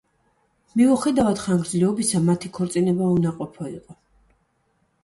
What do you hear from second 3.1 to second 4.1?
უნაყოფო იყო.